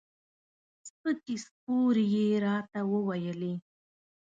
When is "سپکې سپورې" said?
0.89-2.05